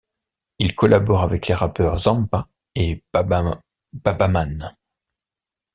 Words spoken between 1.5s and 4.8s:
rappeurs Zampa et Babaman.